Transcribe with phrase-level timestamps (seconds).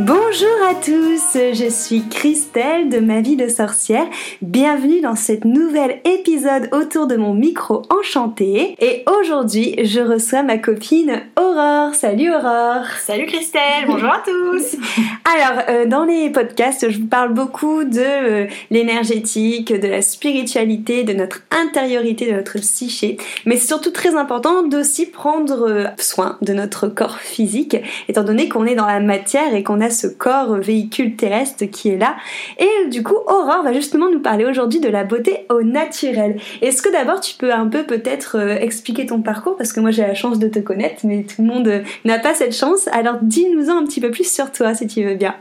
[0.00, 4.06] Bonjour à tous, je suis Christelle de Ma vie de sorcière.
[4.40, 8.74] Bienvenue dans cet nouvel épisode autour de mon micro enchanté.
[8.80, 11.94] Et aujourd'hui, je reçois ma copine Aurore.
[11.94, 12.86] Salut Aurore.
[13.00, 14.76] Salut Christelle, bonjour à tous.
[15.36, 21.04] Alors, euh, dans les podcasts, je vous parle beaucoup de euh, l'énergétique, de la spiritualité,
[21.04, 23.18] de notre intériorité, de notre psyché.
[23.44, 27.76] Mais c'est surtout très important d'aussi prendre euh, soin de notre corps physique,
[28.08, 31.98] étant donné qu'on est dans la matière et qu'on ce corps véhicule terrestre qui est
[31.98, 32.16] là.
[32.58, 36.40] Et du coup, Aurore va justement nous parler aujourd'hui de la beauté au naturel.
[36.60, 39.56] Est-ce que d'abord tu peux un peu peut-être euh, expliquer ton parcours?
[39.56, 42.18] Parce que moi j'ai la chance de te connaître, mais tout le monde euh, n'a
[42.18, 42.88] pas cette chance.
[42.88, 45.34] Alors dis-nous-en un petit peu plus sur toi si tu veux bien.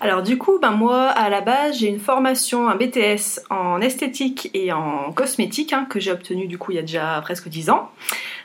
[0.00, 4.50] Alors du coup, ben moi à la base j'ai une formation, un BTS en esthétique
[4.54, 7.70] et en cosmétique hein, que j'ai obtenu du coup il y a déjà presque 10
[7.70, 7.90] ans.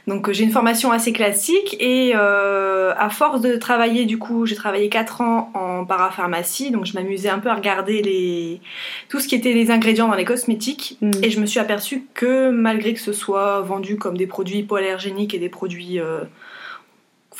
[0.07, 4.45] Donc euh, j'ai une formation assez classique et euh, à force de travailler du coup,
[4.45, 8.61] j'ai travaillé 4 ans en parapharmacie, donc je m'amusais un peu à regarder les
[9.09, 11.11] tout ce qui était les ingrédients dans les cosmétiques mm.
[11.23, 15.33] et je me suis aperçue que malgré que ce soit vendu comme des produits hypoallergéniques
[15.33, 16.21] et des produits euh,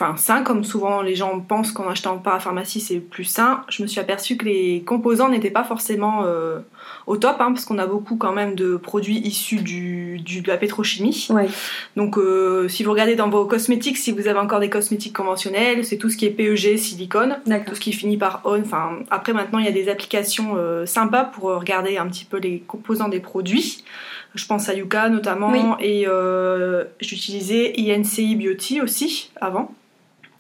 [0.02, 3.83] enfin sain comme souvent les gens pensent qu'en achetant en parapharmacie c'est plus sain, je
[3.83, 6.59] me suis aperçue que les composants n'étaient pas forcément euh,
[7.05, 10.58] au top, hein, parce qu'on a beaucoup quand même de produits issus du, de la
[10.58, 11.27] pétrochimie.
[11.95, 15.85] Donc euh, si vous regardez dans vos cosmétiques, si vous avez encore des cosmétiques conventionnels,
[15.85, 18.59] c'est tout ce qui est PEG, silicone, tout ce qui finit par on.
[18.59, 22.38] Enfin après maintenant il y a des applications euh, sympas pour regarder un petit peu
[22.38, 23.83] les composants des produits.
[24.33, 26.08] Je pense à Yuka notamment et
[27.02, 29.73] j'utilisais INCI Beauty aussi avant.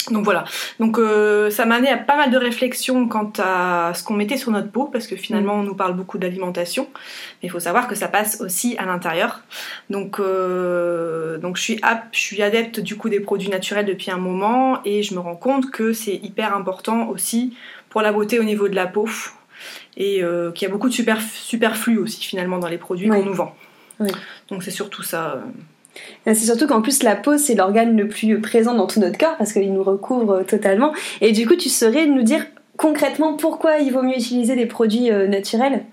[0.09, 0.45] Donc voilà,
[0.79, 4.37] donc euh, ça m'a amené à pas mal de réflexions quant à ce qu'on mettait
[4.37, 7.87] sur notre peau, parce que finalement on nous parle beaucoup d'alimentation, mais il faut savoir
[7.87, 9.41] que ça passe aussi à l'intérieur.
[9.89, 11.81] Donc, euh, donc je, suis
[12.11, 15.35] je suis adepte du coup des produits naturels depuis un moment, et je me rends
[15.35, 17.55] compte que c'est hyper important aussi
[17.89, 19.07] pour la beauté au niveau de la peau,
[19.97, 23.23] et euh, qu'il y a beaucoup de super, superflu aussi finalement dans les produits qu'on
[23.23, 23.55] nous vend.
[24.49, 25.43] Donc c'est surtout ça.
[26.25, 29.37] C'est surtout qu'en plus la peau c'est l'organe le plus présent dans tout notre corps
[29.37, 30.93] parce qu'il nous recouvre totalement.
[31.19, 32.45] Et du coup tu saurais nous dire
[32.77, 35.83] concrètement pourquoi il vaut mieux utiliser des produits euh, naturels?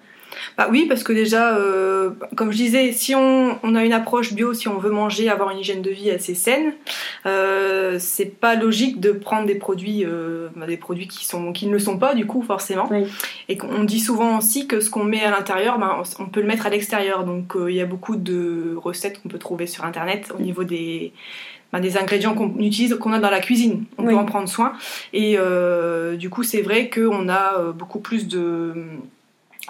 [0.56, 4.54] Bah oui, parce que déjà, euh, comme je disais, si on, a une approche bio,
[4.54, 6.74] si on veut manger, avoir une hygiène de vie assez saine,
[7.26, 11.66] euh, c'est pas logique de prendre des produits, euh, bah, des produits qui sont qui
[11.66, 12.88] ne le sont pas du coup forcément.
[13.48, 16.46] Et qu'on dit souvent aussi que ce qu'on met à l'intérieur, ben, on peut le
[16.46, 17.24] mettre à l'extérieur.
[17.24, 21.12] Donc il y a beaucoup de recettes qu'on peut trouver sur internet au niveau des
[21.72, 23.84] ben, des ingrédients qu'on utilise, qu'on a dans la cuisine.
[23.98, 24.72] On peut en prendre soin.
[25.12, 25.38] Et
[26.16, 28.74] du coup, c'est vrai qu'on a beaucoup plus de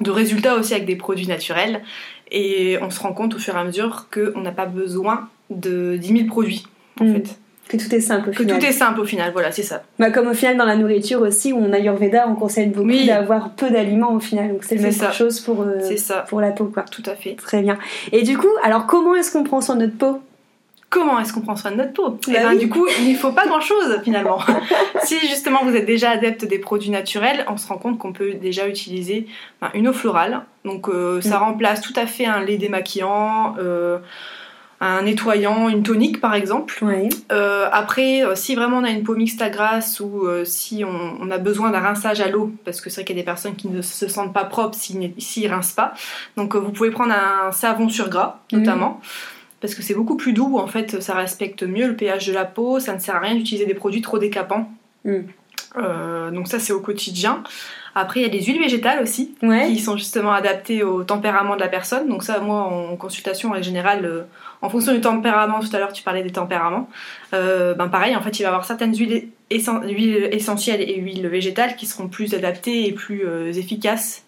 [0.00, 1.82] de résultats aussi avec des produits naturels.
[2.30, 5.96] Et on se rend compte au fur et à mesure qu'on n'a pas besoin de
[5.96, 6.66] 10 000 produits,
[7.00, 7.14] en mm.
[7.14, 7.38] fait.
[7.68, 9.82] Que tout est simple au que tout est simple au final, voilà, c'est ça.
[9.98, 13.06] Bah, comme au final dans la nourriture aussi, où on a Ayurveda, on conseille beaucoup
[13.06, 14.52] d'avoir peu d'aliments au final.
[14.52, 15.78] Donc c'est la même chose pour, euh,
[16.28, 16.84] pour la peau, quoi.
[16.84, 17.34] Tout à fait.
[17.34, 17.78] Très bien.
[18.12, 20.22] Et du coup, alors comment est-ce qu'on prend soin de notre peau?
[20.90, 22.18] Comment est-ce qu'on prend soin de notre peau?
[22.28, 24.40] Et eh bah ben, Du coup, il ne faut pas grand-chose finalement.
[25.04, 28.34] si justement vous êtes déjà adepte des produits naturels, on se rend compte qu'on peut
[28.34, 29.26] déjà utiliser
[29.60, 30.42] ben, une eau florale.
[30.64, 31.42] Donc euh, ça mm.
[31.42, 33.56] remplace tout à fait un lait démaquillant.
[33.58, 33.98] Euh,
[34.80, 36.84] un nettoyant, une tonique par exemple.
[37.32, 41.38] Euh, après, si vraiment on a une peau mixte à grasse ou si on, a
[41.38, 43.66] besoin d'un rinçage à l'eau, parce que c'est vrai qu'il y a des personnes qui
[43.66, 45.94] ne se sentent pas propres s'ils ne rincent pas,
[46.36, 49.00] donc vous pouvez prendre un savon sur gras notamment
[49.60, 52.44] parce que c'est beaucoup plus doux, en fait, ça respecte mieux le pH de la
[52.44, 54.70] peau, ça ne sert à rien d'utiliser des produits trop décapants.
[55.04, 55.20] Mm.
[55.76, 57.42] Euh, donc ça c'est au quotidien.
[57.94, 61.60] Après il y a des huiles végétales aussi qui sont justement adaptées au tempérament de
[61.60, 62.08] la personne.
[62.08, 64.22] Donc ça moi en consultation en général, euh,
[64.62, 66.88] en fonction du tempérament, tout à l'heure tu parlais des tempéraments,
[67.34, 71.26] euh, ben pareil en fait il va y avoir certaines huiles, huiles, essentielles et huiles
[71.26, 73.22] végétales qui seront plus adaptées et plus
[73.56, 74.24] efficaces.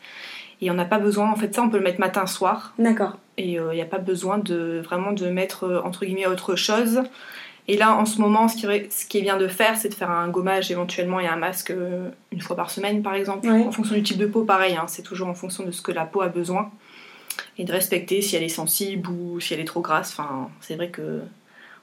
[0.61, 2.75] Et on n'a pas besoin en fait ça on peut le mettre matin soir.
[2.79, 6.27] D'accord et il euh, n'y a pas besoin de vraiment de mettre euh, entre guillemets
[6.27, 7.03] autre chose.
[7.69, 10.11] Et là, en ce moment, ce qui, ce qui bien de faire, c'est de faire
[10.11, 13.49] un gommage éventuellement et un masque euh, une fois par semaine, par exemple.
[13.49, 15.93] En fonction du type de peau, pareil, hein, c'est toujours en fonction de ce que
[15.93, 16.71] la peau a besoin.
[17.59, 20.11] Et de respecter si elle est sensible ou si elle est trop grasse.
[20.11, 21.21] Enfin, c'est vrai que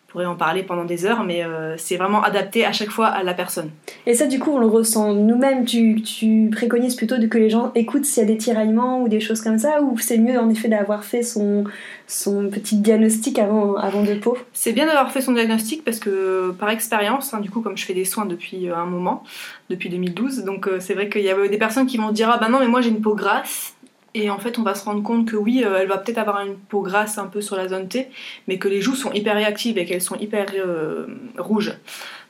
[0.08, 3.24] pourrais en parler pendant des heures, mais euh, c'est vraiment adapté à chaque fois à
[3.24, 3.72] la personne.
[4.06, 5.66] Et ça, du coup, on le ressent nous-mêmes.
[5.66, 9.10] Tu, tu, préconises plutôt de que les gens écoutent s'il y a des tiraillements ou
[9.10, 11.66] des choses comme ça, ou c'est mieux en effet d'avoir fait son,
[12.08, 14.38] son petit diagnostic avant, avant de peau?
[14.54, 17.86] C'est bien d'avoir fait son diagnostic parce que par expérience, hein, du coup, comme je
[17.86, 19.24] fais des soins depuis euh, un moment,
[19.70, 22.38] depuis 2012, donc euh, c'est vrai qu'il y a des personnes qui vont dire Ah
[22.38, 23.76] ben non, mais moi j'ai une peau grasse.
[24.14, 26.46] Et en fait, on va se rendre compte que oui, euh, elle va peut-être avoir
[26.46, 28.10] une peau grasse un peu sur la zone T,
[28.48, 31.06] mais que les joues sont hyper réactives et qu'elles sont hyper euh,
[31.38, 31.74] rouges.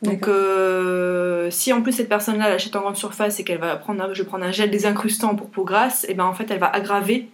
[0.02, 4.04] Donc, euh, si en plus cette personne-là l'achète en grande surface et qu'elle va prendre,
[4.04, 6.60] un, je vais prendre un gel désincrustant pour peau grasse, et ben en fait, elle
[6.60, 7.30] va aggraver.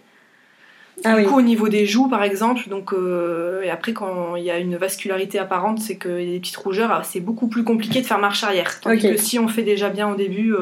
[1.02, 2.94] Ah du coup, au niveau des joues, par exemple, donc
[3.64, 6.56] et après quand il y a une vascularité apparente, c'est que y a des petites
[6.56, 8.80] rougeurs, ah, c'est beaucoup plus compliqué de faire marche arrière.
[8.80, 10.54] Tandis que si on fait déjà bien au début,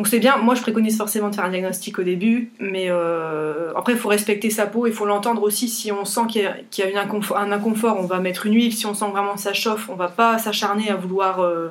[0.00, 3.70] donc c'est bien, moi je préconise forcément de faire un diagnostic au début, mais euh,
[3.76, 5.68] après il faut respecter sa peau, il faut l'entendre aussi.
[5.68, 6.46] Si on sent qu'il y
[6.82, 7.02] a,
[7.36, 8.72] un inconfort, on va mettre une huile.
[8.72, 11.68] Si on sent vraiment que ça chauffe, on va pas s'acharner à vouloir euh,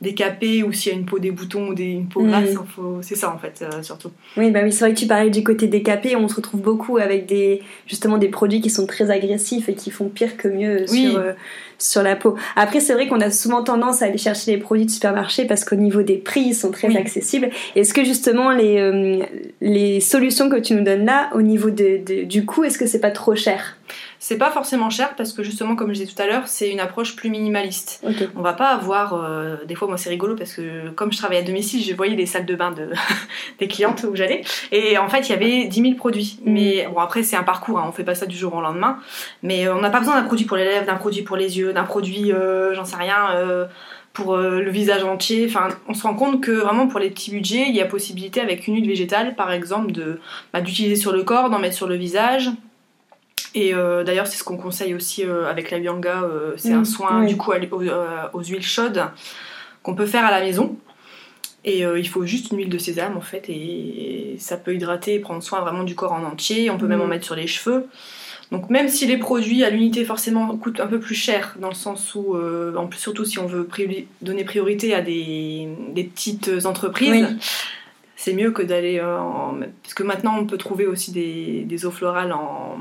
[0.00, 2.50] décaper ou s'il y a une peau des boutons ou des, une peau grasse.
[3.02, 4.10] C'est ça en fait, euh, surtout.
[4.36, 6.16] Oui, bah oui, c'est vrai que tu parlais du côté décapé.
[6.16, 9.90] On se retrouve beaucoup avec des, justement des produits qui sont très agressifs et qui
[9.90, 11.20] font pire que mieux sur
[11.78, 12.36] sur la peau.
[12.56, 15.64] Après, c'est vrai qu'on a souvent tendance à aller chercher les produits de supermarché parce
[15.64, 17.50] qu'au niveau des prix, ils sont très accessibles.
[17.76, 19.24] Est-ce que justement les, euh,
[19.60, 23.00] les solutions que tu nous donnes là, au niveau de, du coût, est-ce que c'est
[23.00, 23.76] pas trop cher?
[24.20, 26.80] C'est pas forcément cher parce que justement, comme je disais tout à l'heure, c'est une
[26.80, 28.04] approche plus minimaliste.
[28.34, 29.14] On va pas avoir.
[29.14, 32.16] Euh, des fois, moi, c'est rigolo parce que comme je travaille à domicile, je voyais
[32.16, 32.90] les salles de bain de,
[33.60, 34.42] des clientes où j'allais.
[34.72, 36.40] Et en fait, il y avait 10 000 produits.
[36.42, 36.52] Mm.
[36.52, 38.98] Mais bon, après, c'est un parcours, hein, on fait pas ça du jour au lendemain.
[39.42, 41.72] Mais on n'a pas besoin d'un produit pour les lèvres, d'un produit pour les yeux,
[41.72, 43.30] d'un produit, euh, j'en sais rien.
[43.34, 43.66] Euh,
[44.14, 45.46] pour le visage entier.
[45.48, 48.40] Enfin, on se rend compte que vraiment pour les petits budgets, il y a possibilité
[48.40, 50.18] avec une huile végétale, par exemple, de
[50.52, 52.50] bah, d'utiliser sur le corps, d'en mettre sur le visage,
[53.58, 56.22] et euh, d'ailleurs, c'est ce qu'on conseille aussi euh, avec la Bianga.
[56.22, 59.02] Euh, c'est un mm, soin du coup aux, huiles chaudes
[59.82, 60.76] qu'on peut faire à la maison.
[61.64, 65.18] Et il faut juste une huile de sésame en fait, et, ça peut hydrater et
[65.18, 66.70] prendre soin vraiment du corps en entier.
[66.70, 67.10] On peut même en mm.
[67.10, 67.88] mettre sur les cheveux.
[68.52, 71.74] Donc même si les produits à l'unité forcément coûtent un peu plus cher, dans le
[71.74, 72.36] sens où,
[72.76, 73.68] en plus surtout si on veut
[74.22, 77.36] donner priorité à des, petites entreprises,
[78.14, 79.58] c'est mieux que d'aller en...
[79.82, 82.78] Parce que maintenant on peut trouver aussi des, des eaux florales en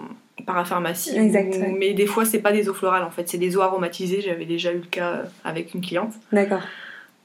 [0.48, 1.20] parapharmacie.
[1.78, 4.22] Mais des fois, c'est pas des eaux florales en fait, c'est des eaux aromatisées.
[4.22, 6.14] J'avais déjà eu le cas avec une cliente.
[6.32, 6.62] D'accord.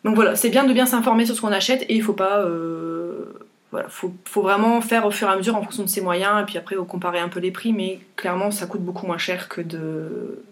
[0.04, 2.40] Donc voilà, c'est bien de bien s'informer sur ce qu'on achète et il faut pas.
[2.40, 3.32] Euh,
[3.70, 6.42] voilà, faut, faut, vraiment faire au fur et à mesure en fonction de ses moyens
[6.42, 9.48] et puis après comparer un peu les prix, mais clairement, ça coûte beaucoup moins cher
[9.48, 10.42] que de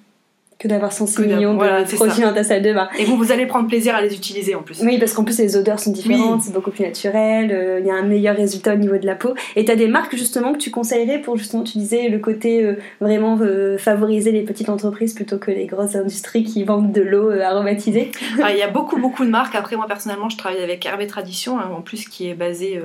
[0.60, 2.88] que d'avoir 106 millions de produits dans ta salle de bain.
[2.98, 4.82] Et vous, vous allez prendre plaisir à les utiliser en plus.
[4.82, 7.90] Oui, parce qu'en plus les odeurs sont différentes, c'est beaucoup plus naturel, euh, il y
[7.90, 9.34] a un meilleur résultat au niveau de la peau.
[9.56, 12.62] Et tu as des marques justement que tu conseillerais pour justement, tu disais, le côté
[12.62, 17.00] euh, vraiment euh, favoriser les petites entreprises plutôt que les grosses industries qui vendent de
[17.00, 18.12] l'eau aromatisée?
[18.42, 19.54] Ah, Il y a beaucoup beaucoup de marques.
[19.54, 22.80] Après moi personnellement je travaille avec Hervé Tradition, hein, en plus qui est basé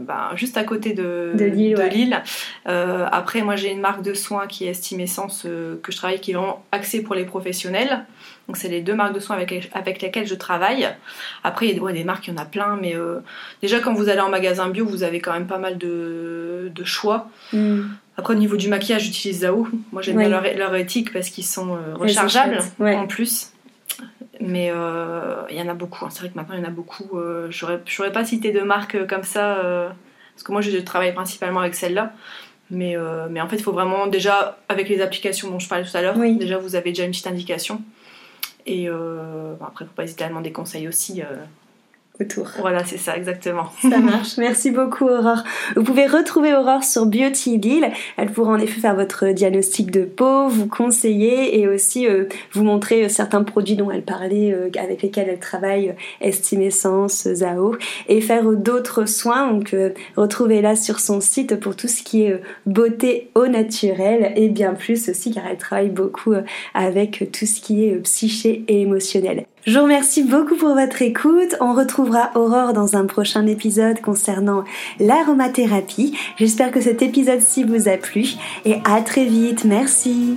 [0.00, 2.22] bah, juste à côté de, de Lille.
[2.66, 5.46] après moi j'ai une marque de soins qui est Estimessence
[5.82, 8.04] que je travaille qui est vraiment axée pour les professionnels.
[8.48, 10.88] Donc c'est les deux marques de soins avec, avec lesquelles je travaille.
[11.44, 13.20] Après, il y a des marques, il y en a plein, mais euh,
[13.62, 17.28] déjà quand vous allez en magasin bio, vous avez quand même pas mal de, choix.
[17.52, 17.82] Mm.
[18.16, 19.66] Après, au niveau du maquillage, j'utilise Zao.
[19.92, 23.52] Moi, j'aime bien leur, éthique parce qu'ils sont euh, rechargeables en plus.
[24.40, 26.04] Mais euh, il y en a beaucoup.
[26.04, 26.08] Hein.
[26.10, 27.18] C'est vrai que maintenant, il y en a beaucoup.
[27.48, 29.58] je n'aurais pas cité de marques comme ça,
[30.34, 32.12] parce que moi, je travaille principalement avec celle-là.
[32.74, 35.84] Mais, euh, mais en fait, il faut vraiment, déjà, avec les applications dont je parlais
[35.84, 37.80] tout à l'heure, déjà, vous avez déjà une petite indication.
[38.66, 41.22] Et euh, après, il ne faut pas hésiter à demander conseil aussi.
[42.20, 42.46] Autour.
[42.60, 43.64] Voilà, c'est ça, exactement.
[43.82, 44.36] Ça marche.
[44.38, 45.42] Merci beaucoup, Aurore.
[45.74, 47.90] Vous pouvez retrouver Aurore sur Beauty Lille.
[48.16, 52.62] Elle pourra en effet faire votre diagnostic de peau, vous conseiller et aussi euh, vous
[52.62, 57.74] montrer euh, certains produits dont elle parlait, euh, avec lesquels elle travaille, Estimessence, Zao,
[58.06, 59.50] et faire d'autres soins.
[59.50, 59.74] Donc,
[60.16, 65.08] retrouvez-la sur son site pour tout ce qui est beauté au naturel et bien plus
[65.08, 66.34] aussi car elle travaille beaucoup
[66.74, 69.46] avec tout ce qui est psyché et émotionnel.
[69.66, 71.56] Je vous remercie beaucoup pour votre écoute.
[71.58, 74.64] On retrouvera Aurore dans un prochain épisode concernant
[75.00, 76.14] l'aromathérapie.
[76.36, 78.34] J'espère que cet épisode-ci vous a plu
[78.66, 79.64] et à très vite.
[79.64, 80.36] Merci.